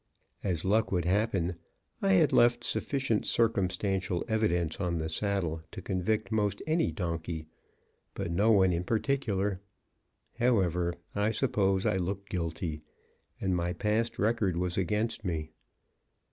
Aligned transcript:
As 0.43 0.65
luck 0.65 0.91
would 0.91 1.05
happen, 1.05 1.57
I 2.01 2.13
had 2.13 2.33
left 2.33 2.63
sufficient 2.63 3.27
circumstantial 3.27 4.25
evidence 4.27 4.79
on 4.79 4.97
the 4.97 5.09
saddle 5.09 5.61
to 5.69 5.79
convict 5.79 6.31
most 6.31 6.59
any 6.65 6.91
donkey, 6.91 7.45
but 8.15 8.31
no 8.31 8.49
one 8.51 8.73
in 8.73 8.83
particular. 8.83 9.61
However, 10.39 10.95
I 11.13 11.29
suppose 11.29 11.85
I 11.85 11.97
looked 11.97 12.29
guilty, 12.29 12.81
and 13.39 13.55
my 13.55 13.73
past 13.73 14.17
record 14.17 14.57
was 14.57 14.75
against 14.75 15.23
me. 15.23 15.51